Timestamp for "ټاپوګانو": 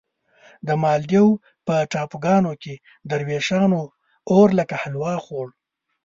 1.91-2.51